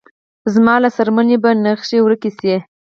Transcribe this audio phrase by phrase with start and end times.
[0.53, 2.55] زما له څرمنې به نخښې ورکې شې